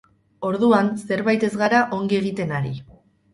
[0.47, 2.75] Orduan zerbait ez gara ongi egiten ari.